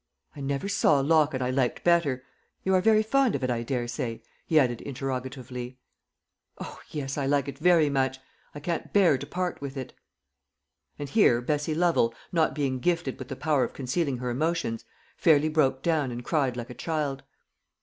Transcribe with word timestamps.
"I 0.35 0.41
never 0.41 0.67
saw 0.67 0.99
a 0.99 1.03
locket 1.03 1.43
I 1.43 1.51
liked 1.51 1.83
better. 1.83 2.23
You 2.63 2.73
are 2.73 2.81
very 2.81 3.03
fond 3.03 3.35
of 3.35 3.43
it, 3.43 3.51
I 3.51 3.61
daresay?" 3.61 4.23
he 4.47 4.57
added 4.57 4.81
interrogatively. 4.81 5.77
"O, 6.57 6.79
yes, 6.89 7.19
I 7.19 7.27
like 7.27 7.47
it 7.47 7.59
very 7.59 7.87
much! 7.87 8.17
I 8.55 8.59
can't 8.61 8.91
bear 8.93 9.19
to 9.19 9.27
part 9.27 9.61
with 9.61 9.77
it." 9.77 9.93
And 10.97 11.07
here 11.07 11.39
Bessie 11.39 11.75
Lovel, 11.75 12.15
not 12.31 12.55
being 12.55 12.79
gifted 12.79 13.19
with 13.19 13.27
the 13.27 13.35
power 13.35 13.63
of 13.63 13.73
concealing 13.73 14.17
her 14.17 14.31
emotions, 14.31 14.85
fairly 15.17 15.49
broke 15.49 15.83
down 15.83 16.09
and 16.09 16.25
cried 16.25 16.57
like 16.57 16.71
a 16.71 16.73
child. 16.73 17.21